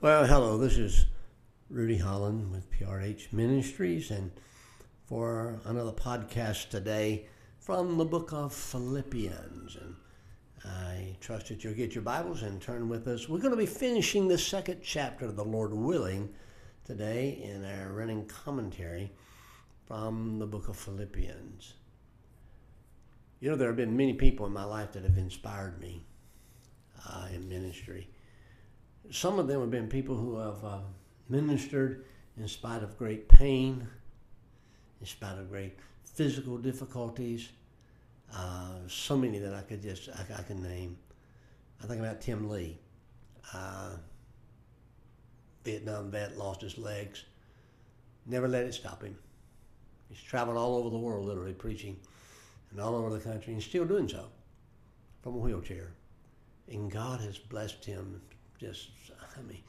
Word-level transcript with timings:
Well, 0.00 0.26
hello, 0.26 0.56
this 0.58 0.78
is 0.78 1.06
Rudy 1.68 1.96
Holland 1.96 2.52
with 2.52 2.70
PRH 2.70 3.32
Ministries, 3.32 4.12
and 4.12 4.30
for 5.06 5.58
another 5.64 5.90
podcast 5.90 6.68
today 6.68 7.26
from 7.58 7.98
the 7.98 8.04
book 8.04 8.32
of 8.32 8.54
Philippians. 8.54 9.74
And 9.74 9.96
I 10.64 11.16
trust 11.20 11.48
that 11.48 11.64
you'll 11.64 11.74
get 11.74 11.96
your 11.96 12.02
Bibles 12.02 12.44
and 12.44 12.62
turn 12.62 12.88
with 12.88 13.08
us. 13.08 13.28
We're 13.28 13.40
going 13.40 13.50
to 13.50 13.56
be 13.56 13.66
finishing 13.66 14.28
the 14.28 14.38
second 14.38 14.82
chapter 14.84 15.26
of 15.26 15.34
the 15.34 15.44
Lord 15.44 15.74
willing 15.74 16.28
today 16.84 17.40
in 17.42 17.64
our 17.64 17.92
running 17.92 18.24
commentary 18.26 19.10
from 19.84 20.38
the 20.38 20.46
book 20.46 20.68
of 20.68 20.76
Philippians. 20.76 21.74
You 23.40 23.50
know, 23.50 23.56
there 23.56 23.66
have 23.66 23.76
been 23.76 23.96
many 23.96 24.12
people 24.12 24.46
in 24.46 24.52
my 24.52 24.64
life 24.64 24.92
that 24.92 25.02
have 25.02 25.18
inspired 25.18 25.80
me 25.80 26.06
uh, 27.04 27.26
in 27.34 27.48
ministry 27.48 28.08
some 29.10 29.38
of 29.38 29.48
them 29.48 29.60
have 29.60 29.70
been 29.70 29.88
people 29.88 30.14
who 30.14 30.38
have 30.38 30.64
uh, 30.64 30.78
ministered 31.28 32.04
in 32.36 32.46
spite 32.48 32.82
of 32.82 32.98
great 32.98 33.28
pain, 33.28 33.86
in 35.00 35.06
spite 35.06 35.38
of 35.38 35.48
great 35.48 35.76
physical 36.04 36.58
difficulties. 36.58 37.48
Uh, 38.34 38.74
so 38.86 39.16
many 39.16 39.38
that 39.38 39.54
I 39.54 39.62
could 39.62 39.82
just 39.82 40.08
I, 40.10 40.38
I, 40.38 40.42
can 40.42 40.62
name. 40.62 40.98
I 41.82 41.86
think 41.86 42.00
about 42.00 42.20
Tim 42.20 42.50
Lee, 42.50 42.78
uh, 43.54 43.92
Vietnam 45.64 46.10
vet, 46.10 46.36
lost 46.36 46.60
his 46.60 46.76
legs, 46.76 47.24
never 48.26 48.46
let 48.46 48.66
it 48.66 48.74
stop 48.74 49.02
him. 49.02 49.16
He's 50.10 50.20
traveled 50.20 50.58
all 50.58 50.76
over 50.76 50.90
the 50.90 50.98
world, 50.98 51.26
literally 51.26 51.54
preaching, 51.54 51.96
and 52.70 52.80
all 52.80 52.94
over 52.94 53.10
the 53.10 53.20
country, 53.20 53.54
and 53.54 53.62
still 53.62 53.86
doing 53.86 54.08
so 54.08 54.26
from 55.22 55.34
a 55.34 55.38
wheelchair. 55.38 55.92
And 56.70 56.90
God 56.90 57.20
has 57.20 57.38
blessed 57.38 57.84
him 57.84 58.20
just, 58.58 58.88
I 59.36 59.42
mean, 59.42 59.62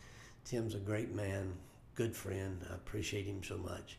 Tim's 0.45 0.75
a 0.75 0.79
great 0.79 1.13
man, 1.13 1.53
good 1.95 2.15
friend. 2.15 2.65
I 2.69 2.75
appreciate 2.75 3.25
him 3.25 3.43
so 3.43 3.57
much. 3.57 3.97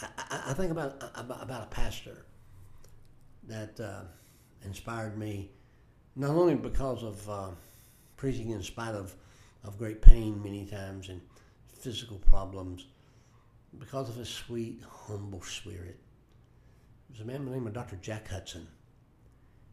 I, 0.00 0.06
I, 0.18 0.42
I 0.48 0.52
think 0.54 0.70
about, 0.70 1.02
about, 1.14 1.42
about 1.42 1.62
a 1.62 1.66
pastor 1.66 2.24
that 3.48 3.80
uh, 3.80 4.02
inspired 4.64 5.16
me, 5.18 5.50
not 6.16 6.30
only 6.30 6.54
because 6.54 7.02
of 7.02 7.30
uh, 7.30 7.50
preaching 8.16 8.50
in 8.50 8.62
spite 8.62 8.94
of, 8.94 9.14
of 9.64 9.78
great 9.78 10.02
pain 10.02 10.42
many 10.42 10.66
times 10.66 11.08
and 11.08 11.20
physical 11.72 12.18
problems, 12.18 12.86
because 13.78 14.08
of 14.08 14.16
his 14.16 14.28
sweet, 14.28 14.82
humble 15.06 15.42
spirit. 15.42 15.98
It 17.08 17.12
was 17.12 17.20
a 17.20 17.24
man 17.24 17.44
by 17.44 17.50
the 17.50 17.56
name 17.56 17.66
of 17.66 17.72
Dr. 17.72 17.96
Jack 17.96 18.28
Hudson. 18.28 18.66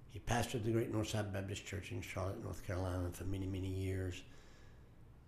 He 0.10 0.20
pastored 0.20 0.64
the 0.64 0.72
Great 0.72 0.94
Northside 0.94 1.32
Baptist 1.32 1.66
Church 1.66 1.92
in 1.92 2.02
Charlotte, 2.02 2.44
North 2.44 2.66
Carolina 2.66 3.10
for 3.12 3.26
many, 3.26 3.46
many 3.46 3.68
years. 3.68 4.24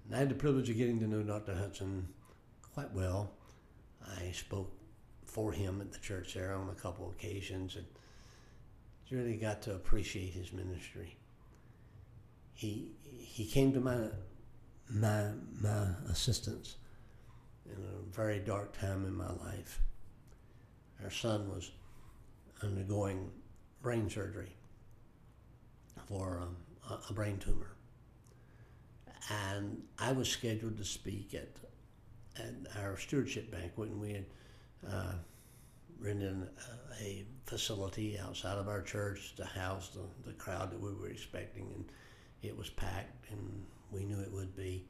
And 0.05 0.15
I 0.15 0.19
had 0.19 0.29
the 0.29 0.35
privilege 0.35 0.69
of 0.69 0.77
getting 0.77 0.99
to 0.99 1.07
know 1.07 1.21
Dr. 1.21 1.55
Hudson 1.55 2.07
quite 2.73 2.91
well. 2.93 3.31
I 4.17 4.31
spoke 4.31 4.71
for 5.25 5.51
him 5.51 5.81
at 5.81 5.91
the 5.91 5.99
church 5.99 6.33
there 6.33 6.53
on 6.53 6.69
a 6.69 6.81
couple 6.81 7.09
occasions 7.09 7.75
and 7.75 7.85
really 9.11 9.37
got 9.37 9.61
to 9.63 9.73
appreciate 9.73 10.33
his 10.33 10.53
ministry. 10.53 11.17
He 12.53 12.91
he 13.03 13.45
came 13.45 13.73
to 13.73 13.79
my 13.79 14.07
my 14.89 15.31
my 15.59 15.87
assistance 16.09 16.75
in 17.65 17.83
a 17.83 18.15
very 18.15 18.39
dark 18.39 18.77
time 18.77 19.05
in 19.05 19.13
my 19.13 19.31
life. 19.31 19.81
Our 21.03 21.09
son 21.11 21.49
was 21.49 21.71
undergoing 22.61 23.31
brain 23.81 24.09
surgery 24.09 24.55
for 26.07 26.41
um, 26.41 26.55
a 27.09 27.13
brain 27.13 27.37
tumor. 27.37 27.75
And 29.51 29.83
I 29.99 30.11
was 30.11 30.29
scheduled 30.29 30.77
to 30.77 30.85
speak 30.85 31.33
at, 31.33 31.49
at 32.37 32.83
our 32.83 32.97
stewardship 32.97 33.51
banquet, 33.51 33.89
and 33.89 34.01
we 34.01 34.13
had 34.13 34.25
uh, 34.89 35.13
rented 35.99 36.47
a 37.01 37.25
facility 37.45 38.17
outside 38.19 38.57
of 38.57 38.67
our 38.67 38.81
church 38.81 39.35
to 39.35 39.45
house 39.45 39.89
the, 39.89 40.29
the 40.29 40.33
crowd 40.35 40.71
that 40.71 40.79
we 40.79 40.93
were 40.93 41.09
expecting, 41.09 41.71
and 41.75 41.85
it 42.41 42.57
was 42.57 42.69
packed, 42.69 43.29
and 43.31 43.65
we 43.91 44.05
knew 44.05 44.19
it 44.19 44.31
would 44.31 44.55
be. 44.55 44.85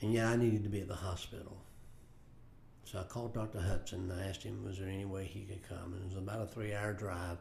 And 0.00 0.12
yet 0.12 0.26
I 0.26 0.36
needed 0.36 0.64
to 0.64 0.68
be 0.68 0.80
at 0.80 0.88
the 0.88 0.94
hospital. 0.94 1.62
So 2.84 2.98
I 2.98 3.04
called 3.04 3.34
Dr. 3.34 3.60
Hudson 3.60 4.10
and 4.10 4.20
I 4.20 4.26
asked 4.26 4.42
him, 4.42 4.64
was 4.64 4.78
there 4.78 4.88
any 4.88 5.04
way 5.04 5.24
he 5.24 5.44
could 5.44 5.66
come? 5.66 5.94
And 5.94 6.02
it 6.02 6.08
was 6.08 6.16
about 6.16 6.42
a 6.42 6.46
three 6.46 6.74
hour 6.74 6.92
drive 6.92 7.38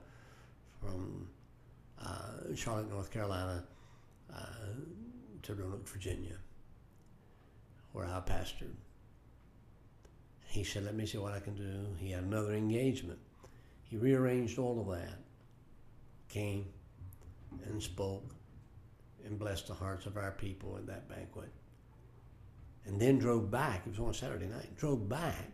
from 0.80 1.28
uh, 2.06 2.56
Charlotte, 2.56 2.90
North 2.90 3.12
Carolina, 3.12 3.64
uh, 4.34 4.46
to 5.44 5.56
Roanoke, 5.56 5.88
Virginia, 5.88 6.38
where 7.92 8.06
I 8.06 8.20
pastored. 8.20 8.76
He 10.46 10.64
said, 10.64 10.84
Let 10.84 10.96
me 10.96 11.06
see 11.06 11.18
what 11.18 11.34
I 11.34 11.40
can 11.40 11.56
do. 11.56 11.88
He 11.98 12.12
had 12.12 12.24
another 12.24 12.54
engagement. 12.54 13.20
He 13.84 13.98
rearranged 13.98 14.58
all 14.58 14.80
of 14.80 14.98
that, 14.98 15.20
came 16.30 16.66
and 17.66 17.82
spoke 17.82 18.34
and 19.26 19.38
blessed 19.38 19.68
the 19.68 19.74
hearts 19.74 20.06
of 20.06 20.18
our 20.18 20.32
people 20.32 20.78
at 20.78 20.88
that 20.88 21.08
banquet. 21.10 21.50
And 22.86 23.00
then 23.00 23.20
drove 23.20 23.52
back. 23.52 23.84
It 23.86 23.92
was 23.92 24.00
on 24.00 24.14
Saturday 24.14 24.48
night. 24.48 24.76
Drove 24.76 25.08
back 25.08 25.52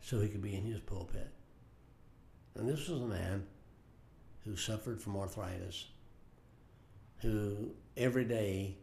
so 0.00 0.20
he 0.20 0.28
could 0.28 0.42
be 0.42 0.54
in 0.54 0.64
his 0.64 0.80
pulpit. 0.80 1.30
And 2.54 2.68
this 2.68 2.88
was 2.88 3.02
a 3.02 3.06
man 3.06 3.44
who 4.46 4.56
suffered 4.56 5.02
from 5.02 5.16
arthritis, 5.16 5.86
who 7.20 7.72
every 7.96 8.24
day 8.24 8.76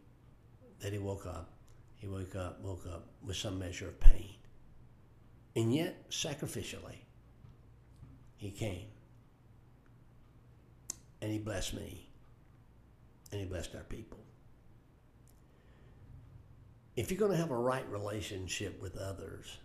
that 0.80 0.92
he 0.92 0.98
woke 0.98 1.26
up, 1.26 1.50
he 1.96 2.06
woke 2.06 2.36
up, 2.36 2.60
woke 2.60 2.86
up 2.86 3.06
with 3.24 3.36
some 3.36 3.58
measure 3.58 3.88
of 3.88 3.98
pain. 3.98 4.34
And 5.56 5.74
yet, 5.74 6.10
sacrificially, 6.10 6.98
he 8.36 8.50
came. 8.50 8.88
And 11.22 11.32
he 11.32 11.38
blessed 11.38 11.74
me. 11.74 12.10
And 13.32 13.40
he 13.40 13.46
blessed 13.46 13.74
our 13.74 13.84
people. 13.84 14.18
If 16.94 17.10
you're 17.10 17.18
going 17.18 17.32
to 17.32 17.38
have 17.38 17.50
a 17.50 17.56
right 17.56 17.88
relationship 17.88 18.80
with 18.82 18.98
others, 18.98 19.56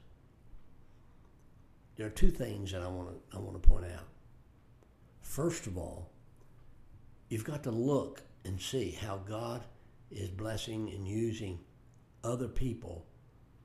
there 1.97 2.07
are 2.07 2.11
two 2.11 2.31
things 2.31 2.71
that 2.71 2.81
I 2.81 2.87
want 2.87 3.09
to 3.09 3.37
I 3.37 3.41
want 3.41 3.61
to 3.61 3.67
point 3.67 3.85
out. 3.85 4.07
First 5.29 5.67
of 5.67 5.77
all, 5.77 6.09
you've 7.29 7.43
got 7.43 7.61
to 7.65 7.71
look 7.71 8.23
and 8.45 8.59
see 8.59 8.89
how 8.89 9.17
God 9.17 9.63
is 10.09 10.27
blessing 10.27 10.89
and 10.89 11.07
using 11.07 11.59
other 12.23 12.47
people 12.47 13.05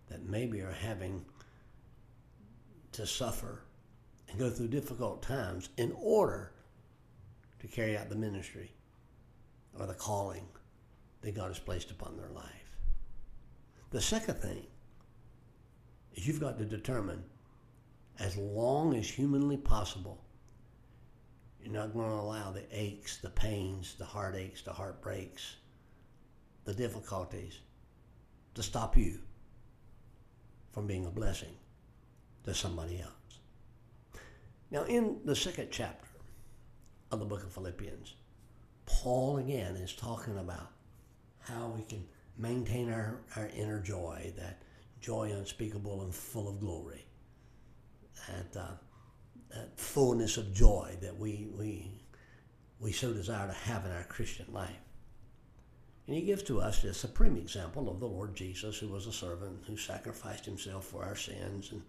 that 0.09 0.29
maybe 0.29 0.61
are 0.61 0.71
having 0.71 1.25
to 2.93 3.07
suffer 3.07 3.63
and 4.29 4.39
go 4.39 4.51
through 4.51 4.69
difficult 4.69 5.23
times 5.23 5.71
in 5.79 5.97
order 5.99 6.53
to 7.61 7.67
carry 7.67 7.97
out 7.97 8.11
the 8.11 8.15
ministry 8.15 8.71
or 9.81 9.87
the 9.87 9.95
calling 9.95 10.47
that 11.23 11.35
God 11.35 11.49
has 11.49 11.59
placed 11.59 11.91
upon 11.91 12.19
their 12.19 12.29
life. 12.29 12.77
The 13.89 14.03
second 14.03 14.35
thing 14.35 14.67
is 16.13 16.27
you've 16.27 16.41
got 16.41 16.59
to 16.59 16.67
determine, 16.67 17.25
as 18.19 18.37
long 18.37 18.95
as 18.95 19.09
humanly 19.09 19.57
possible, 19.57 20.24
you're 21.65 21.73
not 21.73 21.95
going 21.95 22.11
to 22.11 22.17
allow 22.17 22.53
the 22.53 22.65
aches, 22.71 23.17
the 23.19 23.31
pains, 23.31 23.95
the 23.99 24.05
heartaches, 24.05 24.63
the 24.63 24.73
heartbreaks, 24.73 25.57
the 26.65 26.75
difficulties 26.75 27.59
to 28.55 28.63
stop 28.63 28.97
you 28.97 29.19
from 30.73 30.87
being 30.87 31.07
a 31.07 31.11
blessing 31.11 31.55
to 32.45 32.55
somebody 32.55 33.01
else. 33.01 33.13
Now, 34.71 34.85
in 34.85 35.21
the 35.25 35.35
second 35.37 35.69
chapter 35.71 36.09
of 37.11 37.21
the 37.21 37.25
book 37.25 37.43
of 37.43 37.53
Philippians, 37.53 38.15
Paul 38.87 39.39
again 39.39 39.77
is 39.77 39.95
talking 39.95 40.39
about 40.39 40.71
how 41.39 41.73
we 41.77 41.83
can 41.85 42.05
maintain 42.37 42.93
our, 42.93 43.21
our 43.37 43.49
inner 43.57 43.81
joy, 43.81 44.33
that 44.37 44.63
joy 45.01 45.31
unspeakable 45.31 46.03
and 46.03 46.15
full 46.15 46.49
of 46.49 46.61
glory. 46.61 47.07
And 48.37 48.57
uh, 48.57 48.73
that 49.55 49.79
fullness 49.79 50.37
of 50.37 50.53
joy 50.53 50.97
that 51.01 51.19
we, 51.19 51.49
we, 51.57 51.91
we 52.81 52.93
so 52.93 53.13
desire 53.13 53.47
to 53.47 53.53
have 53.53 53.85
in 53.85 53.93
our 53.93 54.05
Christian 54.05 54.47
life. 54.53 54.71
And 56.07 56.17
he 56.17 56.23
gives 56.23 56.43
to 56.45 56.61
us 56.61 56.83
the 56.83 56.93
supreme 56.93 57.37
example 57.37 57.89
of 57.89 58.01
the 58.01 58.07
Lord 58.07 58.35
Jesus, 58.35 58.79
who 58.79 58.89
was 58.89 59.07
a 59.07 59.13
servant, 59.13 59.65
who 59.67 59.77
sacrificed 59.77 60.45
himself 60.45 60.85
for 60.85 61.03
our 61.03 61.17
sins 61.17 61.73
and 61.73 61.83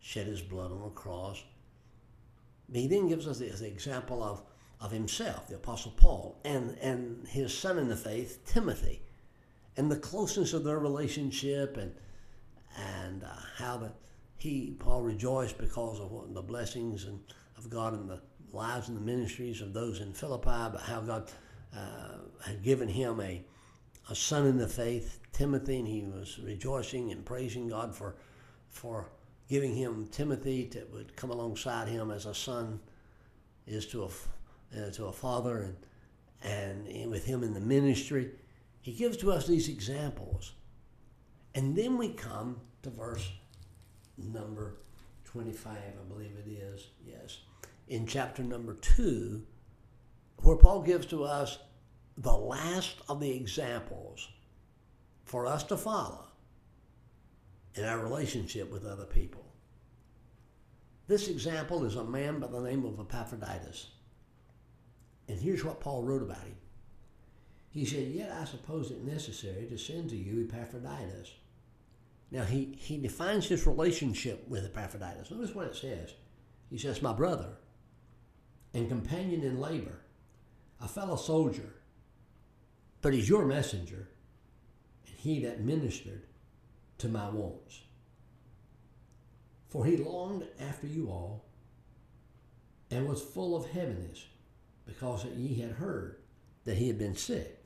shed 0.00 0.26
his 0.26 0.42
blood 0.42 0.70
on 0.70 0.82
the 0.82 0.90
cross. 0.90 1.42
He 2.72 2.86
then 2.86 3.08
gives 3.08 3.26
us 3.26 3.38
the, 3.38 3.48
the 3.48 3.66
example 3.66 4.22
of, 4.22 4.42
of 4.80 4.90
himself, 4.90 5.48
the 5.48 5.54
Apostle 5.54 5.92
Paul, 5.92 6.38
and, 6.44 6.76
and 6.82 7.26
his 7.26 7.56
son 7.56 7.78
in 7.78 7.88
the 7.88 7.96
faith, 7.96 8.44
Timothy, 8.44 9.00
and 9.76 9.90
the 9.90 9.96
closeness 9.96 10.52
of 10.52 10.64
their 10.64 10.78
relationship 10.78 11.78
and, 11.78 11.94
and 12.76 13.24
uh, 13.24 13.28
how 13.56 13.78
the, 13.78 13.92
he, 14.38 14.76
Paul, 14.78 15.02
rejoiced 15.02 15.58
because 15.58 16.00
of 16.00 16.12
what, 16.12 16.32
the 16.32 16.42
blessings 16.42 17.04
and, 17.04 17.20
of 17.56 17.68
God 17.68 17.94
in 17.94 18.06
the 18.06 18.20
lives 18.52 18.88
and 18.88 18.96
the 18.96 19.02
ministries 19.02 19.60
of 19.60 19.72
those 19.72 20.00
in 20.00 20.12
Philippi, 20.12 20.70
but 20.72 20.80
how 20.80 21.00
God 21.00 21.30
uh, 21.76 22.18
had 22.44 22.62
given 22.62 22.88
him 22.88 23.20
a, 23.20 23.42
a 24.08 24.14
son 24.14 24.46
in 24.46 24.56
the 24.56 24.68
faith, 24.68 25.18
Timothy, 25.32 25.78
and 25.78 25.88
he 25.88 26.02
was 26.02 26.38
rejoicing 26.38 27.12
and 27.12 27.24
praising 27.24 27.68
God 27.68 27.94
for, 27.94 28.14
for 28.70 29.10
giving 29.48 29.74
him 29.74 30.08
Timothy 30.10 30.70
that 30.72 30.92
would 30.92 31.16
come 31.16 31.30
alongside 31.30 31.88
him 31.88 32.10
as 32.10 32.26
a 32.26 32.34
son 32.34 32.80
is 33.66 33.86
to 33.88 34.04
a, 34.04 34.06
uh, 34.78 34.90
to 34.92 35.06
a 35.06 35.12
father 35.12 35.74
and, 36.42 36.86
and 36.86 37.10
with 37.10 37.24
him 37.24 37.42
in 37.42 37.52
the 37.52 37.60
ministry. 37.60 38.30
He 38.80 38.92
gives 38.92 39.16
to 39.18 39.32
us 39.32 39.46
these 39.46 39.68
examples. 39.68 40.52
And 41.54 41.76
then 41.76 41.98
we 41.98 42.10
come 42.10 42.60
to 42.82 42.90
verse 42.90 43.28
number 44.18 44.78
25, 45.24 45.76
I 45.76 46.12
believe 46.12 46.32
it 46.44 46.50
is, 46.50 46.88
yes, 47.06 47.38
in 47.88 48.06
chapter 48.06 48.42
number 48.42 48.74
2, 48.74 49.42
where 50.42 50.56
Paul 50.56 50.82
gives 50.82 51.06
to 51.06 51.24
us 51.24 51.58
the 52.16 52.32
last 52.32 52.96
of 53.08 53.20
the 53.20 53.30
examples 53.30 54.28
for 55.24 55.46
us 55.46 55.62
to 55.64 55.76
follow 55.76 56.24
in 57.74 57.84
our 57.84 57.98
relationship 57.98 58.70
with 58.72 58.84
other 58.84 59.04
people. 59.04 59.44
This 61.06 61.28
example 61.28 61.84
is 61.84 61.96
a 61.96 62.04
man 62.04 62.40
by 62.40 62.48
the 62.48 62.60
name 62.60 62.84
of 62.84 62.98
Epaphroditus. 62.98 63.88
And 65.28 65.38
here's 65.38 65.64
what 65.64 65.80
Paul 65.80 66.02
wrote 66.02 66.22
about 66.22 66.38
him. 66.38 66.56
He 67.70 67.84
said, 67.84 68.08
Yet 68.08 68.32
I 68.32 68.44
suppose 68.44 68.90
it 68.90 69.04
necessary 69.04 69.66
to 69.66 69.78
send 69.78 70.10
to 70.10 70.16
you 70.16 70.48
Epaphroditus. 70.50 71.32
Now, 72.30 72.44
he, 72.44 72.76
he 72.78 72.98
defines 72.98 73.46
his 73.46 73.66
relationship 73.66 74.46
with 74.48 74.64
Epaphroditus. 74.64 75.30
Notice 75.30 75.54
what 75.54 75.66
it 75.66 75.76
says. 75.76 76.12
He 76.70 76.78
says, 76.78 77.00
My 77.00 77.12
brother 77.14 77.56
and 78.74 78.88
companion 78.88 79.42
in 79.42 79.60
labor, 79.60 80.00
a 80.80 80.88
fellow 80.88 81.16
soldier, 81.16 81.74
but 83.00 83.14
he's 83.14 83.28
your 83.28 83.46
messenger, 83.46 84.10
and 85.06 85.16
he 85.16 85.40
that 85.40 85.60
ministered 85.60 86.26
to 86.98 87.08
my 87.08 87.28
wants. 87.30 87.80
For 89.68 89.84
he 89.84 89.96
longed 89.96 90.46
after 90.60 90.86
you 90.86 91.08
all, 91.08 91.44
and 92.90 93.08
was 93.08 93.22
full 93.22 93.56
of 93.56 93.70
heaviness, 93.70 94.26
because 94.86 95.22
that 95.22 95.34
ye 95.34 95.60
had 95.60 95.72
heard 95.72 96.16
that 96.64 96.76
he 96.76 96.88
had 96.88 96.98
been 96.98 97.16
sick. 97.16 97.64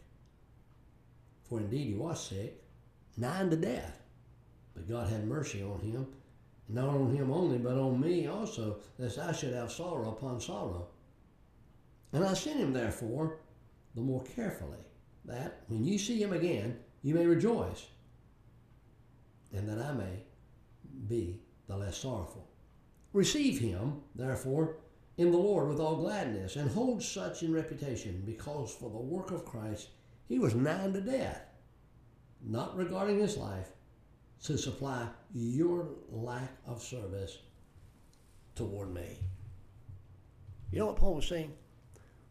For 1.48 1.58
indeed 1.58 1.88
he 1.88 1.94
was 1.94 2.28
sick, 2.28 2.62
nigh 3.16 3.40
unto 3.40 3.56
death. 3.56 4.01
But 4.74 4.88
God 4.88 5.08
had 5.08 5.26
mercy 5.26 5.62
on 5.62 5.80
him, 5.80 6.06
not 6.69 6.88
on 6.88 7.14
him 7.14 7.30
only, 7.30 7.58
but 7.58 7.76
on 7.76 8.00
me 8.00 8.26
also, 8.26 8.78
lest 8.98 9.19
I 9.19 9.32
should 9.32 9.52
have 9.52 9.70
sorrow 9.70 10.10
upon 10.10 10.40
sorrow. 10.40 10.88
And 12.12 12.24
I 12.24 12.34
sent 12.34 12.60
him 12.60 12.72
therefore 12.72 13.38
the 13.94 14.00
more 14.00 14.22
carefully, 14.24 14.78
that 15.24 15.62
when 15.69 15.84
you 15.84 15.98
see 15.98 16.22
him 16.22 16.32
again, 16.32 16.78
you 17.02 17.14
may 17.14 17.26
rejoice, 17.26 17.86
and 19.52 19.69
that 19.69 19.78
I 19.78 19.92
may 19.92 20.24
be 21.08 21.40
the 21.66 21.76
less 21.76 21.98
sorrowful. 21.98 22.48
Receive 23.12 23.58
him, 23.58 24.00
therefore, 24.14 24.76
in 25.19 25.30
the 25.30 25.36
Lord 25.36 25.69
with 25.69 25.78
all 25.78 25.96
gladness, 25.96 26.56
and 26.56 26.70
hold 26.70 27.02
such 27.02 27.42
in 27.42 27.52
reputation, 27.52 28.22
because 28.24 28.74
for 28.74 28.88
the 28.88 28.96
work 28.96 29.30
of 29.30 29.44
Christ 29.44 29.88
he 30.26 30.38
was 30.38 30.54
nigh 30.54 30.90
to 30.90 31.00
death, 31.00 31.44
not 32.42 32.76
regarding 32.76 33.19
his 33.19 33.36
life, 33.36 33.69
to 34.44 34.58
supply 34.58 35.06
your 35.32 35.88
lack 36.10 36.50
of 36.66 36.82
service 36.82 37.38
toward 38.54 38.92
me. 38.92 39.18
You 40.70 40.80
know 40.80 40.86
what 40.86 40.96
Paul 40.96 41.14
was 41.14 41.26
saying? 41.26 41.52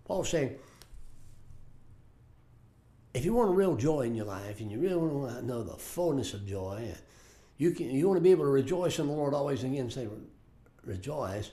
Paul 0.06 0.20
was 0.20 0.30
saying, 0.30 0.56
if 3.14 3.26
you 3.26 3.34
want 3.34 3.50
a 3.50 3.54
real 3.54 3.76
joy 3.76 4.02
in 4.02 4.16
your 4.16 4.26
life 4.26 4.60
and 4.60 4.72
you 4.72 4.80
really 4.80 4.96
want 4.96 5.38
to 5.38 5.46
know 5.46 5.64
the 5.64 5.78
fullness 5.78 6.34
of 6.34 6.46
joy, 6.46 6.94
you, 7.58 7.72
can, 7.72 7.92
you 7.92 8.08
want 8.08 8.18
to 8.18 8.22
be 8.22 8.32
able 8.32 8.46
to 8.46 8.52
rejoice 8.52 9.00
in 9.00 9.08
the 9.08 9.14
Lord 9.14 9.34
always 9.34 9.64
and 9.64 9.74
again 9.74 9.90
say, 9.90 10.08
rejoice. 10.84 11.52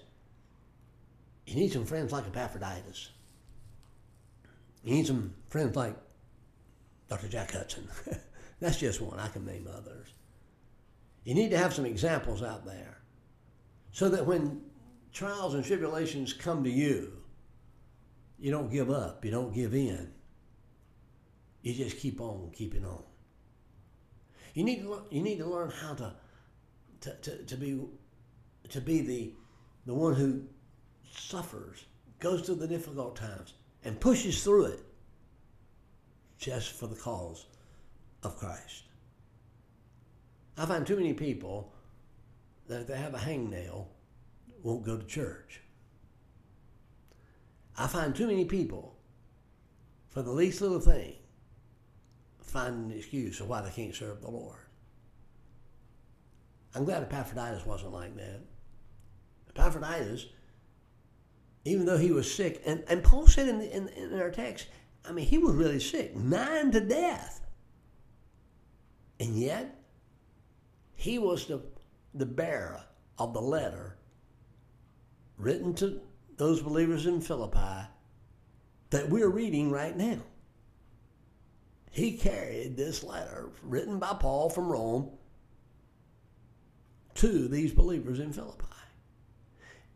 You 1.46 1.56
need 1.56 1.72
some 1.72 1.84
friends 1.84 2.12
like 2.12 2.26
Epaphroditus. 2.26 3.11
You 4.84 4.94
need 4.94 5.06
some 5.06 5.34
friends 5.49 5.76
like 5.76 5.96
Dr. 7.08 7.28
Jack 7.28 7.52
Hudson. 7.52 7.88
That's 8.61 8.78
just 8.78 9.00
one. 9.00 9.19
I 9.19 9.28
can 9.28 9.44
name 9.44 9.69
others. 9.72 10.08
You 11.25 11.35
need 11.35 11.50
to 11.50 11.59
have 11.59 11.75
some 11.75 11.85
examples 11.85 12.43
out 12.43 12.65
there 12.65 12.99
so 13.93 14.09
that 14.09 14.26
when 14.26 14.62
trials 15.12 15.55
and 15.55 15.65
tribulations 15.65 16.32
come 16.32 16.65
to 16.65 16.70
you, 16.70 17.12
you 18.38 18.50
don't 18.50 18.70
give 18.70 18.91
up, 18.91 19.25
you 19.25 19.31
don't 19.31 19.53
give 19.53 19.75
in. 19.75 20.12
You 21.62 21.75
just 21.75 21.99
keep 21.99 22.20
on 22.20 22.50
keeping 22.55 22.85
on. 22.85 23.03
You 24.55 24.65
need 24.65 24.82
to, 24.82 25.03
you 25.11 25.23
need 25.23 25.38
to 25.38 25.47
learn 25.47 25.70
how 25.70 25.94
to, 25.94 26.15
to, 27.00 27.15
to, 27.15 27.44
to 27.44 27.56
be, 27.56 27.81
to 28.71 28.81
be 28.81 29.00
the, 29.00 29.32
the 29.87 29.94
one 29.94 30.14
who 30.14 30.43
suffers, 31.11 31.85
goes 32.21 32.43
through 32.43 32.56
the 32.56 32.69
difficult 32.69 33.17
times, 33.17 33.55
and 33.85 34.00
pushes 34.00 34.43
through 34.43 34.67
it 34.67 34.81
just 36.38 36.73
for 36.73 36.87
the 36.87 36.97
cause 36.97 37.47
of 38.23 38.37
Christ. 38.37 38.85
I 40.58 40.66
find 40.66 40.84
too 40.84 40.96
many 40.96 41.14
people 41.14 41.72
that 42.66 42.81
if 42.81 42.87
they 42.88 42.96
have 42.96 43.14
a 43.14 43.19
hangnail, 43.19 43.87
won't 44.62 44.84
go 44.84 44.96
to 44.96 45.06
church. 45.06 45.60
I 47.76 47.87
find 47.87 48.14
too 48.14 48.26
many 48.26 48.44
people, 48.44 48.96
for 50.08 50.20
the 50.22 50.32
least 50.32 50.60
little 50.60 50.81
thing, 50.81 51.14
find 52.43 52.90
an 52.90 52.96
excuse 52.96 53.40
of 53.40 53.49
why 53.49 53.60
they 53.60 53.70
can't 53.70 53.94
serve 53.94 54.20
the 54.20 54.31
Lord. 54.31 54.58
I'm 56.75 56.84
glad 56.84 57.04
Epaphroditus 57.04 57.64
wasn't 57.64 57.93
like 57.93 58.16
that. 58.16 58.40
Epaphroditus, 59.50 60.26
even 61.64 61.87
though 61.87 61.96
he 61.99 62.11
was 62.11 62.32
sick, 62.32 62.61
and, 62.66 62.82
and 62.88 63.04
Paul 63.04 63.28
said 63.28 63.49
in, 63.49 63.61
the, 63.61 63.76
in, 63.76 63.88
in 63.88 64.20
our 64.20 64.31
text, 64.31 64.66
I 65.04 65.12
mean, 65.12 65.26
he 65.26 65.38
was 65.38 65.54
really 65.54 65.81
sick, 65.81 66.16
nine 66.16 66.72
to 66.72 66.81
death. 66.81 67.46
And 69.20 69.38
yet, 69.38 69.77
he 71.09 71.19
was 71.19 71.47
the, 71.47 71.62
the 72.12 72.27
bearer 72.27 72.83
of 73.17 73.33
the 73.33 73.41
letter 73.41 73.97
written 75.38 75.73
to 75.73 76.03
those 76.37 76.61
believers 76.61 77.07
in 77.07 77.23
Philippi 77.23 77.88
that 78.91 79.09
we're 79.09 79.31
reading 79.31 79.71
right 79.71 79.97
now. 79.97 80.19
He 81.91 82.19
carried 82.19 82.77
this 82.77 83.03
letter 83.03 83.49
written 83.62 83.99
by 83.99 84.19
Paul 84.21 84.50
from 84.50 84.71
Rome 84.71 85.09
to 87.15 87.49
these 87.49 87.73
believers 87.73 88.21
in 88.21 88.35
Philippi. 88.35 88.67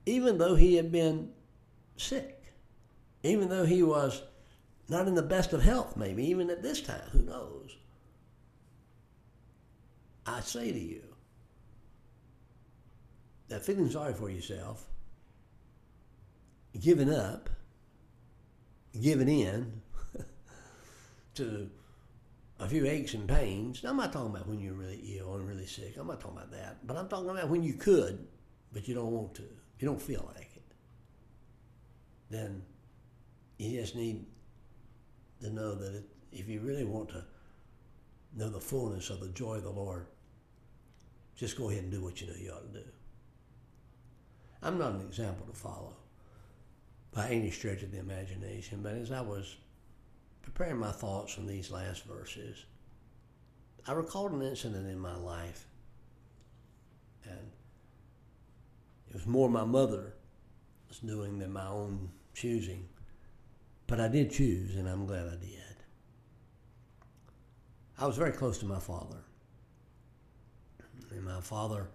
Even 0.07 0.39
though 0.39 0.55
he 0.55 0.77
had 0.77 0.91
been 0.91 1.29
sick, 1.99 2.43
even 3.23 3.51
though 3.51 3.67
he 3.67 3.83
was 3.83 4.23
not 4.89 5.07
in 5.07 5.15
the 5.15 5.23
best 5.23 5.53
of 5.53 5.63
health, 5.63 5.95
maybe, 5.95 6.25
even 6.25 6.49
at 6.49 6.63
this 6.63 6.81
time, 6.81 7.05
who 7.13 7.21
knows? 7.21 7.77
I 10.27 10.41
say 10.41 10.73
to 10.73 10.79
you 10.79 11.03
that 13.49 13.65
feeling 13.65 13.91
sorry 13.91 14.15
for 14.15 14.31
yourself, 14.31 14.87
giving 16.81 17.13
up, 17.13 17.51
giving 19.01 19.29
in 19.29 19.83
to 21.35 21.71
a 22.61 22.69
few 22.69 22.87
aches 22.87 23.15
and 23.15 23.29
pains. 23.29 23.83
Now, 23.83 23.91
I'm 23.91 23.97
not 23.97 24.13
talking 24.13 24.31
about 24.31 24.49
when 24.49 24.61
you're 24.61 24.75
really 24.75 25.19
ill 25.19 25.35
and 25.35 25.47
really 25.47 25.67
sick. 25.67 25.97
I'm 25.99 26.07
not 26.07 26.21
talking 26.21 26.39
about 26.39 26.53
that. 26.53 26.87
But 26.87 26.97
I'm 26.97 27.09
talking 27.09 27.31
about 27.31 27.49
when 27.49 27.63
you 27.63 27.75
could, 27.75 28.27
but 28.73 28.87
you 28.87 28.95
don't 28.95 29.11
want 29.11 29.35
to. 29.35 29.43
You 29.79 29.89
don't 29.89 30.01
feel 30.01 30.31
like 30.35 30.51
it. 30.55 30.63
Then 32.31 32.63
you 33.59 33.81
just 33.81 33.97
need 33.97 34.25
to 35.41 35.51
know 35.51 35.75
that 35.75 35.95
it, 35.95 36.05
if 36.33 36.49
you 36.49 36.61
really 36.61 36.85
want 36.85 37.09
to 37.11 37.25
know 38.35 38.49
the 38.49 38.61
fullness 38.61 39.11
of 39.11 39.21
the 39.21 39.29
joy 39.29 39.57
of 39.57 39.65
the 39.65 39.71
Lord, 39.71 40.07
just 41.37 41.57
go 41.57 41.71
ahead 41.71 41.83
and 41.83 41.93
do 41.93 42.03
what 42.03 42.21
you 42.21 42.27
know 42.27 42.35
you 42.39 42.51
ought 42.53 42.73
to 42.73 42.81
do. 42.81 42.87
I'm 44.63 44.79
not 44.79 44.93
an 44.93 45.01
example 45.01 45.47
to 45.47 45.53
follow 45.53 45.95
by 47.13 47.29
any 47.29 47.51
stretch 47.51 47.83
of 47.83 47.91
the 47.91 47.99
imagination, 47.99 48.81
but 48.83 48.95
as 48.95 49.11
I 49.11 49.21
was 49.21 49.57
preparing 50.43 50.79
my 50.79 50.93
thoughts 50.93 51.35
from 51.35 51.47
these 51.47 51.71
last 51.71 52.05
verses, 52.05 52.65
I 53.87 53.93
recalled 53.93 54.33
an 54.33 54.43
incident 54.43 54.87
in 54.87 54.99
my 54.99 55.17
life. 55.17 55.67
And 57.25 57.51
it 59.09 59.15
was 59.15 59.27
more 59.27 59.49
my 59.49 59.65
mother 59.65 60.15
was 60.89 60.99
doing 60.99 61.39
than 61.39 61.53
my 61.53 61.67
own 61.67 62.11
choosing. 62.35 62.89
But 63.87 64.01
I 64.01 64.09
did 64.09 64.31
choose, 64.31 64.77
and 64.77 64.89
I'm 64.89 65.07
glad 65.07 65.27
I 65.27 65.37
did. 65.37 65.59
I 67.99 68.07
was 68.07 68.17
very 68.17 68.33
close 68.33 68.59
to 68.59 68.67
my 68.67 68.79
father. 68.79 69.19
And 71.15 71.25
my 71.25 71.41
father 71.41 71.89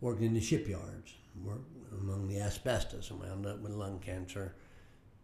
worked 0.00 0.22
in 0.22 0.34
the 0.34 0.40
shipyards, 0.40 1.12
worked 1.42 1.68
among 1.92 2.28
the 2.28 2.40
asbestos, 2.40 3.10
and 3.10 3.20
wound 3.20 3.46
up 3.46 3.60
with 3.60 3.72
lung 3.72 3.98
cancer 4.00 4.54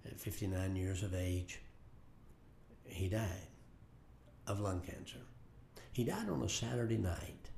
at 0.04 0.20
59 0.20 0.76
years 0.76 1.02
of 1.02 1.14
age 1.14 1.60
he 2.88 3.08
died. 3.08 3.48
of 4.46 4.60
lung 4.60 4.80
cancer. 4.80 5.18
He 5.90 6.04
died 6.04 6.28
on 6.28 6.42
a 6.42 6.48
Saturday 6.48 6.98
night. 6.98 7.50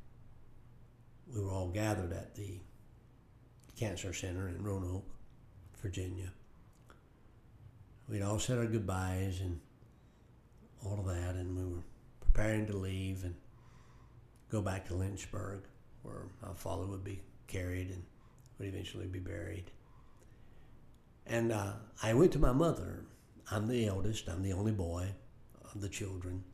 We 1.30 1.40
were 1.42 1.50
all 1.50 1.68
gathered 1.68 2.12
at 2.12 2.34
the 2.34 2.60
Cancer 3.76 4.14
Center 4.14 4.48
in 4.48 4.62
Roanoke, 4.62 5.10
Virginia. 5.82 6.32
We'd 8.08 8.22
all 8.22 8.38
said 8.38 8.56
our 8.56 8.66
goodbyes 8.66 9.40
and 9.42 9.60
all 10.82 10.98
of 10.98 11.06
that, 11.06 11.34
and 11.34 11.56
we 11.56 11.64
were 11.64 11.82
preparing 12.20 12.66
to 12.68 12.76
leave 12.76 13.24
and 13.24 13.34
go 14.50 14.62
back 14.62 14.86
to 14.86 14.94
Lynchburg, 14.94 15.60
where 16.02 16.26
my 16.42 16.54
father 16.54 16.86
would 16.86 17.04
be 17.04 17.20
carried 17.46 17.90
and 17.90 18.02
would 18.58 18.68
eventually 18.68 19.06
be 19.06 19.18
buried. 19.18 19.70
And 21.26 21.52
uh, 21.52 21.72
I 22.02 22.14
went 22.14 22.32
to 22.32 22.38
my 22.38 22.52
mother. 22.52 23.04
I'm 23.50 23.68
the 23.68 23.86
eldest, 23.86 24.28
I'm 24.28 24.42
the 24.42 24.52
only 24.52 24.72
boy 24.72 25.08
of 25.74 25.80
the 25.80 25.88
children. 25.88 26.44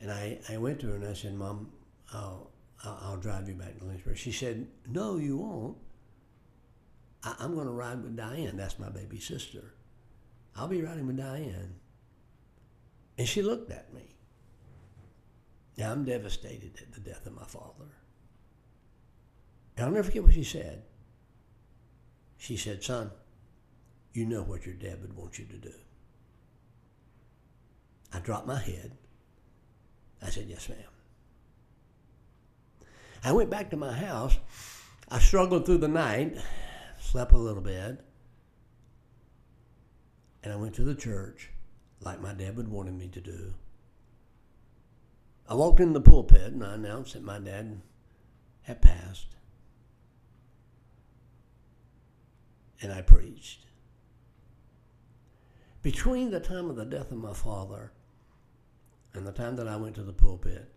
And 0.00 0.10
I, 0.10 0.38
I 0.48 0.56
went 0.58 0.80
to 0.80 0.88
her 0.88 0.96
and 0.96 1.06
I 1.06 1.12
said, 1.12 1.34
Mom, 1.34 1.70
I'll, 2.12 2.50
I'll 2.84 3.16
drive 3.16 3.48
you 3.48 3.54
back 3.54 3.78
to 3.78 3.84
Lynchburg. 3.84 4.16
She 4.16 4.32
said, 4.32 4.66
No, 4.86 5.16
you 5.16 5.38
won't. 5.38 5.76
I, 7.24 7.34
I'm 7.40 7.54
going 7.54 7.66
to 7.66 7.72
ride 7.72 8.02
with 8.02 8.16
Diane. 8.16 8.56
That's 8.56 8.78
my 8.78 8.88
baby 8.88 9.18
sister. 9.18 9.74
I'll 10.56 10.68
be 10.68 10.82
riding 10.82 11.06
with 11.06 11.16
Diane. 11.16 11.74
And 13.16 13.28
she 13.28 13.42
looked 13.42 13.70
at 13.70 13.92
me. 13.92 14.14
Now, 15.76 15.92
I'm 15.92 16.04
devastated 16.04 16.72
at 16.80 16.92
the 16.92 17.00
death 17.00 17.26
of 17.26 17.34
my 17.34 17.44
father. 17.44 17.86
And 19.78 19.86
I'll 19.86 19.92
never 19.92 20.06
forget 20.08 20.24
what 20.24 20.34
she 20.34 20.42
said. 20.42 20.82
She 22.36 22.56
said, 22.56 22.82
Son, 22.82 23.12
you 24.12 24.26
know 24.26 24.42
what 24.42 24.66
your 24.66 24.74
dad 24.74 25.00
would 25.00 25.16
want 25.16 25.38
you 25.38 25.44
to 25.44 25.56
do. 25.56 25.72
I 28.12 28.18
dropped 28.18 28.48
my 28.48 28.58
head. 28.58 28.90
I 30.20 30.30
said, 30.30 30.46
Yes, 30.48 30.68
ma'am. 30.68 30.78
I 33.22 33.30
went 33.30 33.50
back 33.50 33.70
to 33.70 33.76
my 33.76 33.92
house. 33.92 34.36
I 35.08 35.20
struggled 35.20 35.64
through 35.64 35.78
the 35.78 35.86
night, 35.86 36.36
slept 36.98 37.30
a 37.30 37.38
little 37.38 37.62
bit, 37.62 38.00
and 40.42 40.52
I 40.52 40.56
went 40.56 40.74
to 40.74 40.84
the 40.84 40.94
church 40.96 41.50
like 42.00 42.20
my 42.20 42.32
dad 42.32 42.56
would 42.56 42.68
wanted 42.68 42.94
me 42.94 43.06
to 43.08 43.20
do. 43.20 43.54
I 45.48 45.54
walked 45.54 45.78
in 45.78 45.92
the 45.92 46.00
pulpit 46.00 46.52
and 46.52 46.64
I 46.64 46.74
announced 46.74 47.12
that 47.12 47.22
my 47.22 47.38
dad 47.38 47.80
had 48.62 48.82
passed. 48.82 49.37
And 52.80 52.92
I 52.92 53.02
preached. 53.02 53.66
Between 55.82 56.30
the 56.30 56.40
time 56.40 56.70
of 56.70 56.76
the 56.76 56.84
death 56.84 57.10
of 57.12 57.18
my 57.18 57.32
father 57.32 57.92
and 59.14 59.26
the 59.26 59.32
time 59.32 59.56
that 59.56 59.68
I 59.68 59.76
went 59.76 59.94
to 59.96 60.02
the 60.02 60.12
pulpit, 60.12 60.70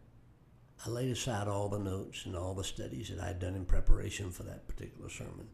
I 0.86 0.90
laid 0.90 1.12
aside 1.12 1.48
all 1.48 1.70
the 1.70 1.80
notes 1.80 2.26
and 2.26 2.36
all 2.36 2.54
the 2.54 2.64
studies 2.64 3.10
that 3.10 3.20
I 3.20 3.28
had 3.28 3.40
done 3.40 3.56
in 3.56 3.66
preparation 3.66 4.32
for 4.32 4.44
that 4.44 4.68
particular 4.68 5.10
sermon. 5.10 5.48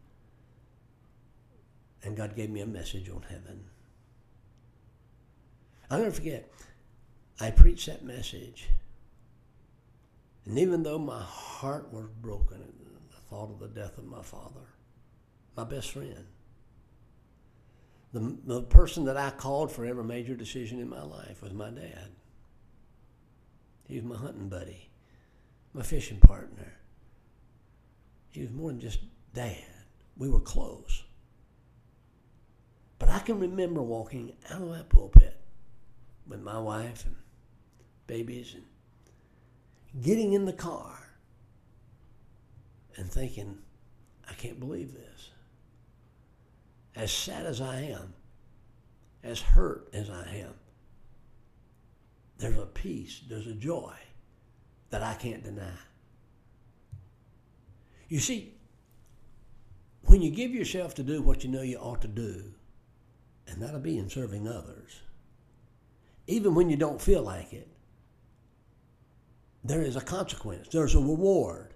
And 2.04 2.16
God 2.16 2.36
gave 2.36 2.50
me 2.50 2.62
a 2.62 2.66
message 2.66 3.10
on 3.10 3.24
heaven. 3.24 3.66
I'll 5.90 6.00
never 6.00 6.12
forget, 6.12 6.50
I 7.40 7.52
preached 7.52 7.88
that 7.88 8.04
message. 8.04 8.70
And 10.46 10.58
even 10.60 10.84
though 10.84 11.00
my 11.00 11.22
heart 11.22 11.92
was 11.92 12.06
broken 12.22 12.62
at 12.62 13.12
the 13.12 13.22
thought 13.30 13.50
of 13.50 13.60
the 13.60 13.68
death 13.68 13.98
of 13.98 14.06
my 14.06 14.22
father, 14.22 14.68
my 15.56 15.64
best 15.64 15.92
friend, 15.92 16.26
the, 18.18 18.38
the 18.46 18.62
person 18.64 19.06
that 19.06 19.18
I 19.18 19.30
called 19.30 19.72
for 19.72 19.86
every 19.86 20.04
major 20.04 20.36
decision 20.36 20.80
in 20.80 20.90
my 20.90 21.04
life 21.04 21.42
was 21.42 21.54
my 21.54 21.70
dad. 21.70 22.10
He 23.88 23.96
was 23.96 24.04
my 24.04 24.18
hunting 24.18 24.50
buddy, 24.50 24.90
my 25.74 25.84
fishing 25.84 26.20
partner. 26.20 26.74
He 28.30 28.42
was 28.42 28.52
more 28.52 28.70
than 28.70 28.80
just 28.80 29.00
dad. 29.34 29.64
We 30.18 30.30
were 30.30 30.40
close. 30.40 31.04
But 33.00 33.10
I 33.10 33.20
can 33.20 33.40
remember 33.40 33.82
walking 33.82 34.34
out 34.50 34.62
of 34.62 34.72
that 34.72 34.90
pulpit 34.90 35.40
with 36.28 36.42
my 36.42 36.58
wife 36.58 37.06
and 37.06 37.16
babies 38.08 38.56
and 38.56 40.04
getting 40.04 40.34
in 40.34 40.46
the 40.46 40.54
car 40.54 40.98
and 42.96 43.10
thinking, 43.12 43.60
I 44.30 44.34
can't 44.34 44.60
believe 44.60 44.94
this. 44.94 45.30
As 46.98 47.12
sad 47.12 47.46
as 47.46 47.62
I 47.62 47.82
am, 47.82 48.16
as 49.24 49.40
hurt 49.40 49.88
as 49.94 50.10
I 50.10 50.42
am, 50.42 50.56
there's 52.40 52.58
a 52.58 52.66
peace, 52.66 53.22
there's 53.30 53.46
a 53.46 53.54
joy 53.54 53.94
that 54.90 55.04
I 55.04 55.14
can't 55.14 55.44
deny. 55.44 55.78
You 58.10 58.20
see, 58.20 58.56
when 60.06 60.24
you 60.24 60.32
give 60.32 60.52
yourself 60.52 60.96
to 60.96 61.04
do 61.04 61.22
what 61.22 61.44
you 61.44 61.52
know 61.52 61.62
you 61.62 61.78
ought 61.78 62.02
to 62.02 62.08
do, 62.08 62.46
and 63.48 63.62
that'll 63.62 63.80
be 63.80 64.00
in 64.00 64.10
serving 64.10 64.48
others, 64.48 65.02
even 66.26 66.56
when 66.56 66.68
you 66.68 66.78
don't 66.78 67.02
feel 67.02 67.22
like 67.22 67.54
it, 67.54 67.68
there 69.64 69.84
is 69.84 69.96
a 69.96 70.02
consequence, 70.02 70.68
there's 70.70 70.96
a 70.96 71.00
reward 71.00 71.76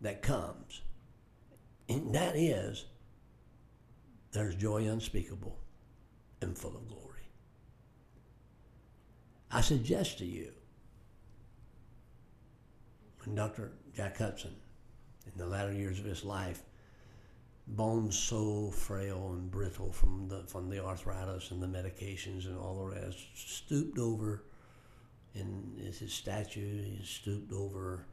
that 0.00 0.20
comes. 0.20 0.82
And 1.88 2.12
that 2.14 2.34
is, 2.34 2.86
there's 4.34 4.56
joy 4.56 4.86
unspeakable 4.88 5.56
and 6.42 6.58
full 6.58 6.76
of 6.76 6.88
glory. 6.88 7.22
I 9.50 9.60
suggest 9.60 10.18
to 10.18 10.26
you, 10.26 10.50
when 13.24 13.36
Dr. 13.36 13.70
Jack 13.94 14.18
Hudson, 14.18 14.56
in 15.24 15.38
the 15.38 15.46
latter 15.46 15.72
years 15.72 16.00
of 16.00 16.04
his 16.04 16.24
life, 16.24 16.64
bones 17.68 18.18
so 18.18 18.70
frail 18.72 19.30
and 19.32 19.50
brittle 19.50 19.92
from 19.92 20.28
the 20.28 20.42
from 20.46 20.68
the 20.68 20.84
arthritis 20.84 21.50
and 21.50 21.62
the 21.62 21.66
medications 21.66 22.44
and 22.46 22.58
all 22.58 22.74
the 22.74 23.00
rest, 23.00 23.18
stooped 23.34 23.98
over 23.98 24.42
in 25.34 25.74
his 25.78 26.12
statue, 26.12 26.82
he 26.82 27.00
stooped 27.04 27.52
over, 27.52 28.06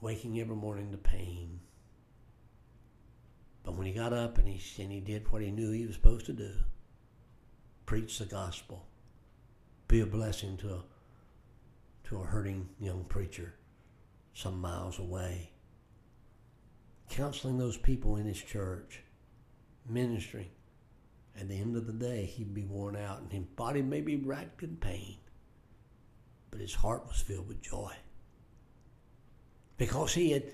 waking 0.00 0.40
every 0.40 0.56
morning 0.56 0.92
to 0.92 0.98
pain. 0.98 1.60
But 3.64 3.76
when 3.76 3.86
he 3.86 3.92
got 3.92 4.12
up 4.12 4.38
and 4.38 4.48
he 4.48 4.82
and 4.82 4.92
he 4.92 5.00
did 5.00 5.30
what 5.30 5.42
he 5.42 5.50
knew 5.50 5.70
he 5.70 5.86
was 5.86 5.94
supposed 5.94 6.26
to 6.26 6.32
do, 6.32 6.52
preach 7.86 8.18
the 8.18 8.26
gospel, 8.26 8.86
be 9.88 10.00
a 10.00 10.06
blessing 10.06 10.56
to 10.58 10.74
a 10.74 10.84
to 12.04 12.20
a 12.20 12.24
hurting 12.24 12.68
young 12.80 13.04
preacher 13.04 13.54
some 14.34 14.60
miles 14.60 14.98
away 14.98 15.52
counseling 17.12 17.58
those 17.58 17.76
people 17.76 18.16
in 18.16 18.24
his 18.24 18.40
church, 18.40 19.02
ministering. 19.86 20.48
At 21.38 21.48
the 21.48 21.60
end 21.60 21.76
of 21.76 21.86
the 21.86 21.92
day, 21.92 22.24
he'd 22.24 22.54
be 22.54 22.64
worn 22.64 22.96
out 22.96 23.20
and 23.20 23.30
his 23.30 23.44
body 23.44 23.82
may 23.82 24.00
be 24.00 24.16
racked 24.16 24.62
in 24.62 24.76
pain, 24.76 25.16
but 26.50 26.60
his 26.60 26.74
heart 26.74 27.06
was 27.06 27.20
filled 27.20 27.48
with 27.48 27.60
joy 27.60 27.92
because 29.76 30.14
he 30.14 30.30
had 30.30 30.44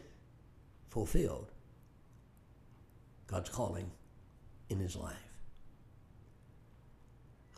fulfilled 0.88 1.50
God's 3.28 3.50
calling 3.50 3.90
in 4.68 4.80
his 4.80 4.96
life. 4.96 5.16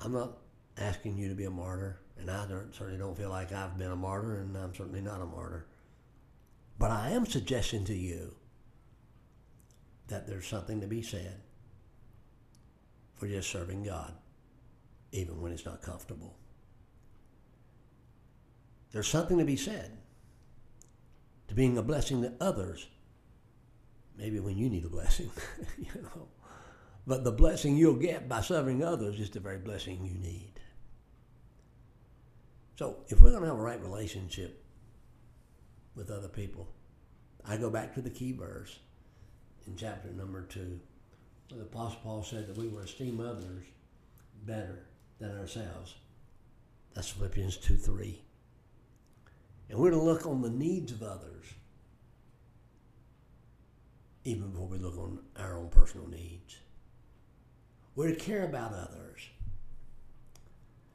I'm 0.02 0.12
not 0.12 0.38
asking 0.76 1.16
you 1.16 1.28
to 1.28 1.34
be 1.34 1.44
a 1.44 1.50
martyr, 1.50 2.00
and 2.18 2.30
I 2.30 2.46
certainly 2.72 2.98
don't 2.98 3.16
feel 3.16 3.30
like 3.30 3.52
I've 3.52 3.78
been 3.78 3.90
a 3.90 3.96
martyr, 3.96 4.40
and 4.40 4.56
I'm 4.56 4.74
certainly 4.74 5.00
not 5.00 5.22
a 5.22 5.26
martyr. 5.26 5.66
But 6.78 6.90
I 6.90 7.10
am 7.10 7.26
suggesting 7.26 7.84
to 7.84 7.94
you 7.94 8.34
that 10.08 10.26
there's 10.26 10.46
something 10.46 10.80
to 10.80 10.86
be 10.86 11.02
said 11.02 11.40
for 13.14 13.28
just 13.28 13.50
serving 13.50 13.84
God, 13.84 14.14
even 15.12 15.40
when 15.40 15.52
it's 15.52 15.66
not 15.66 15.82
comfortable. 15.82 16.36
There's 18.92 19.08
something 19.08 19.38
to 19.38 19.44
be 19.44 19.56
said 19.56 19.98
to 21.48 21.54
being 21.54 21.76
a 21.78 21.82
blessing 21.82 22.22
to 22.22 22.32
others, 22.40 22.88
maybe 24.20 24.38
when 24.38 24.56
you 24.56 24.68
need 24.68 24.84
a 24.84 24.88
blessing, 24.88 25.30
you 25.78 26.02
know. 26.02 26.28
But 27.06 27.24
the 27.24 27.32
blessing 27.32 27.76
you'll 27.76 27.94
get 27.94 28.28
by 28.28 28.42
serving 28.42 28.84
others 28.84 29.18
is 29.18 29.30
the 29.30 29.40
very 29.40 29.58
blessing 29.58 30.04
you 30.04 30.14
need. 30.14 30.52
So 32.76 32.98
if 33.08 33.20
we're 33.20 33.30
going 33.30 33.42
to 33.42 33.48
have 33.48 33.58
a 33.58 33.62
right 33.62 33.80
relationship 33.80 34.62
with 35.94 36.10
other 36.10 36.28
people, 36.28 36.68
I 37.46 37.56
go 37.56 37.70
back 37.70 37.94
to 37.94 38.02
the 38.02 38.10
key 38.10 38.32
verse 38.32 38.78
in 39.66 39.76
chapter 39.76 40.10
number 40.10 40.42
two. 40.42 40.78
where 41.48 41.60
The 41.60 41.66
Apostle 41.66 42.00
Paul 42.02 42.22
said 42.22 42.46
that 42.46 42.56
we 42.56 42.68
were 42.68 42.82
esteem 42.82 43.20
others 43.20 43.64
better 44.44 44.86
than 45.18 45.38
ourselves. 45.38 45.94
That's 46.94 47.08
Philippians 47.08 47.56
2 47.58 47.76
3. 47.76 48.20
And 49.70 49.78
we're 49.78 49.90
to 49.90 49.98
look 50.00 50.26
on 50.26 50.42
the 50.42 50.50
needs 50.50 50.92
of 50.92 51.02
others 51.02 51.46
even 54.24 54.50
before 54.50 54.66
we 54.66 54.78
look 54.78 54.98
on 54.98 55.18
our 55.36 55.56
own 55.56 55.68
personal 55.68 56.06
needs. 56.08 56.58
We're 57.94 58.10
to 58.10 58.16
care 58.16 58.44
about 58.44 58.72
others. 58.72 59.28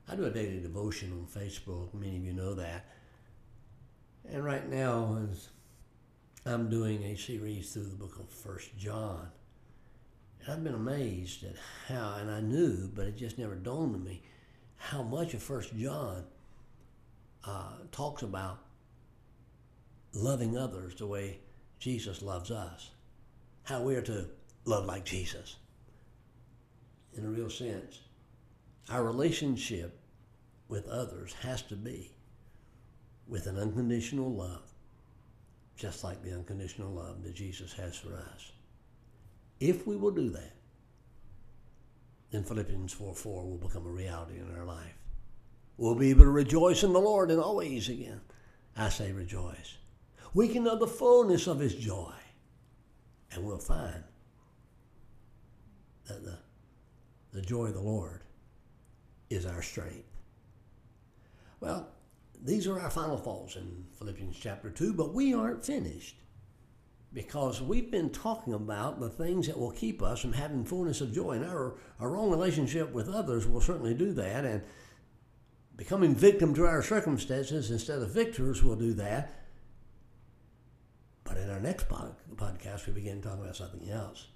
I 0.08 0.15
do 0.15 0.25
a 0.25 0.29
daily 0.29 0.60
devotion 0.60 1.12
on 1.12 1.27
Facebook. 1.27 1.94
Many 1.94 2.17
of 2.17 2.24
you 2.24 2.34
know 2.34 2.53
that. 2.53 2.86
And 4.29 4.46
right 4.46 4.67
now, 4.70 5.17
as 5.32 5.50
I'm 6.46 6.70
doing 6.70 7.03
a 7.03 7.15
series 7.15 7.74
through 7.74 7.86
the 7.86 7.96
book 7.96 8.20
of 8.20 8.29
First 8.29 8.77
John, 8.77 9.27
and 10.41 10.53
I've 10.53 10.63
been 10.63 10.75
amazed 10.75 11.44
at 11.44 11.55
how, 11.88 12.17
and 12.20 12.29
I 12.29 12.39
knew, 12.41 12.89
but 12.94 13.08
it 13.08 13.17
just 13.17 13.38
never 13.38 13.55
dawned 13.55 13.96
on 13.96 14.03
me, 14.03 14.22
how 14.77 15.01
much 15.01 15.34
of 15.34 15.41
First 15.41 15.75
John 15.75 16.24
uh, 17.44 17.74
talks 17.91 18.22
about 18.22 18.60
loving 20.13 20.58
others 20.58 20.96
the 20.96 21.08
way 21.08 21.39
Jesus 21.79 22.22
loves 22.22 22.51
us, 22.51 22.91
how 23.65 23.81
we 23.81 23.95
are 23.95 24.01
to 24.01 24.27
love 24.63 24.86
like 24.86 25.03
Jesus. 25.03 25.57
In 27.13 27.25
a 27.25 27.29
real 27.29 27.50
sense, 27.50 28.00
our 28.89 29.03
relationship 29.03 30.00
with 30.67 30.88
others 30.88 31.34
has 31.41 31.62
to 31.63 31.75
be 31.75 32.12
with 33.27 33.48
an 33.48 33.57
unconditional 33.57 34.31
love, 34.31 34.72
just 35.75 36.03
like 36.03 36.22
the 36.22 36.34
unconditional 36.34 36.91
love 36.91 37.24
that 37.24 37.34
Jesus 37.34 37.74
has 37.74 37.95
for 37.95 38.15
us. 38.15 38.51
If 39.60 39.88
we 39.88 39.95
will 39.95 40.12
do 40.12 40.29
that, 40.29 40.53
then 42.31 42.43
Philippians 42.43 42.93
4 42.93 43.15
4 43.15 43.45
will 43.45 43.57
become 43.57 43.86
a 43.88 43.89
reality 43.89 44.38
in 44.38 44.55
our 44.55 44.65
life. 44.65 44.98
We'll 45.77 45.95
be 45.95 46.12
able 46.12 46.25
to 46.25 46.31
rejoice 46.31 46.84
in 46.84 46.93
the 46.93 47.00
Lord 47.00 47.31
and 47.31 47.39
always 47.39 47.89
again. 47.89 48.22
I 48.77 48.89
say 48.89 49.12
rejoice. 49.12 49.77
We 50.34 50.50
can 50.50 50.65
know 50.65 50.77
the 50.77 50.88
fullness 50.88 51.48
of 51.48 51.60
his 51.60 51.75
joy. 51.75 52.13
And 53.32 53.46
we'll 53.46 53.58
find 53.58 54.03
that 56.08 56.24
the, 56.24 56.38
the 57.34 57.41
joy 57.41 57.65
of 57.65 57.74
the 57.74 57.82
Lord 57.82 58.22
is 59.29 59.46
our 59.46 59.62
strength. 59.62 60.10
Well, 61.60 61.89
these 62.44 62.67
are 62.67 62.79
our 62.79 62.89
final 62.89 63.17
thoughts 63.17 63.55
in 63.55 63.86
Philippians 63.98 64.38
chapter 64.38 64.70
2, 64.70 64.94
but 64.94 65.13
we 65.13 65.34
aren't 65.34 65.65
finished 65.65 66.17
because 67.13 67.62
we've 67.62 67.89
been 67.89 68.10
talking 68.10 68.53
about 68.53 69.00
the 69.00 69.10
things 69.10 69.48
that 69.48 69.58
will 69.58 69.72
keep 69.72 70.03
us 70.03 70.20
from 70.20 70.34
having 70.34 70.65
fullness 70.65 71.00
of 71.00 71.13
joy. 71.13 71.32
And 71.32 71.46
our, 71.46 71.75
our 72.00 72.10
wrong 72.10 72.29
relationship 72.29 72.91
with 72.91 73.08
others 73.08 73.48
will 73.48 73.62
certainly 73.62 73.94
do 73.94 74.12
that. 74.13 74.44
And 74.44 74.62
becoming 75.77 76.13
victim 76.13 76.53
to 76.55 76.65
our 76.65 76.84
circumstances 76.84 77.72
instead 77.72 78.00
of 78.00 78.12
victors 78.12 78.63
will 78.63 78.75
do 78.75 78.94
that. 78.94 79.45
In 81.42 81.50
our 81.50 81.60
next 81.60 81.89
pod, 81.89 82.15
podcast, 82.36 82.88
we 82.88 82.94
begin 82.94 83.22
talking 83.22 83.42
about 83.42 83.56
something 83.56 83.89
else 83.89 84.27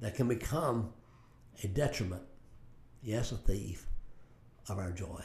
that 0.00 0.14
can 0.14 0.26
become 0.26 0.92
a 1.62 1.68
detriment, 1.68 2.22
yes, 3.02 3.32
a 3.32 3.36
thief 3.36 3.86
of 4.68 4.78
our 4.78 4.90
joy. 4.90 5.22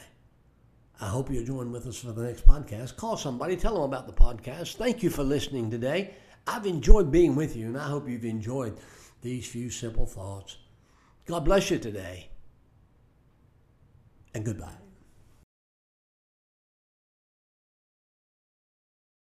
I 1.00 1.08
hope 1.08 1.30
you'll 1.30 1.44
join 1.44 1.72
with 1.72 1.86
us 1.86 1.98
for 1.98 2.12
the 2.12 2.22
next 2.22 2.46
podcast. 2.46 2.96
Call 2.96 3.16
somebody, 3.16 3.56
tell 3.56 3.74
them 3.74 3.82
about 3.82 4.06
the 4.06 4.12
podcast. 4.12 4.76
Thank 4.76 5.02
you 5.02 5.10
for 5.10 5.22
listening 5.24 5.70
today. 5.70 6.14
I've 6.46 6.66
enjoyed 6.66 7.10
being 7.10 7.34
with 7.34 7.56
you, 7.56 7.66
and 7.66 7.76
I 7.76 7.88
hope 7.88 8.08
you've 8.08 8.24
enjoyed 8.24 8.78
these 9.22 9.46
few 9.46 9.68
simple 9.68 10.06
thoughts. 10.06 10.56
God 11.26 11.44
bless 11.44 11.70
you 11.70 11.78
today, 11.78 12.30
and 14.32 14.44
goodbye. 14.44 14.85